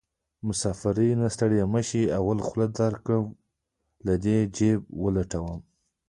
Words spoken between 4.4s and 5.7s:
جېب ولټومه